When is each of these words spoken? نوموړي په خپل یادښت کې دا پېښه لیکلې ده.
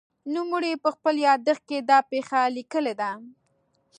نوموړي 0.33 0.73
په 0.83 0.89
خپل 0.95 1.15
یادښت 1.27 1.63
کې 1.69 1.77
دا 1.89 1.99
پېښه 2.11 2.39
لیکلې 2.57 2.93
ده. 3.01 3.11